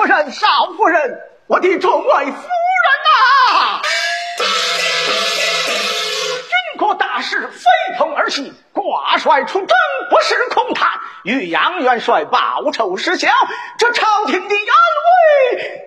[0.00, 2.32] 夫人，少夫人，我的众位夫人
[3.04, 3.82] 呐！
[6.38, 7.68] 军国大事非
[7.98, 9.68] 同儿戏，挂帅出征
[10.08, 10.88] 不是空谈。
[11.24, 13.28] 与杨元帅报仇是小，
[13.76, 14.72] 这朝廷的安
[15.58, 15.79] 危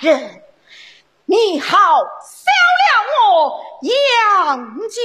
[0.00, 0.42] 人，
[1.26, 2.50] 你好，消
[2.80, 2.82] 了
[3.28, 4.96] 我杨家。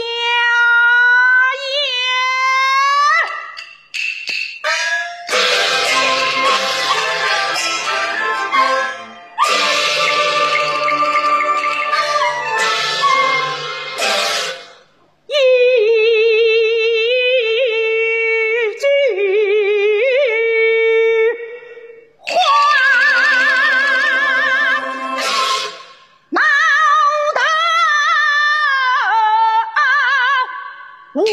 [31.15, 31.23] 我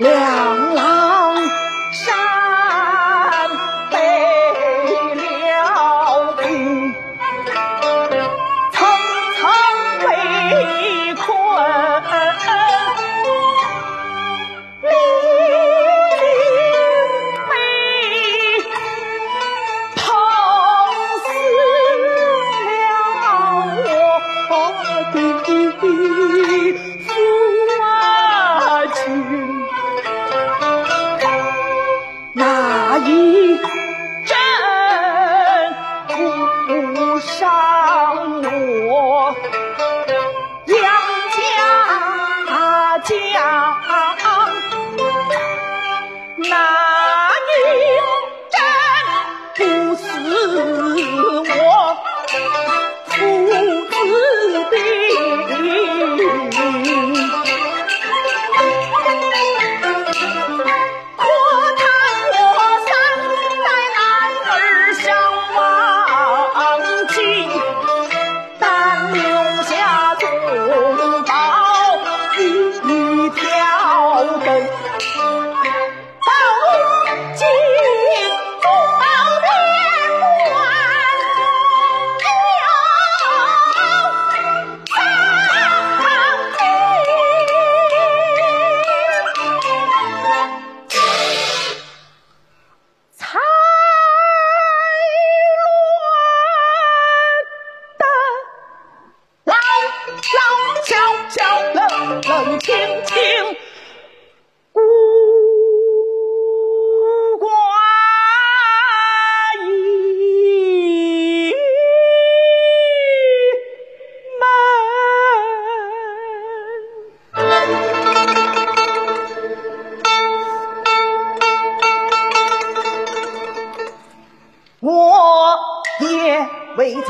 [0.00, 0.39] Yeah.
[33.02, 33.69] 未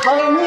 [0.04, 0.39] হয়